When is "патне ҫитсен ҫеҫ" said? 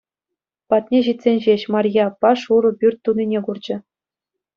0.73-1.65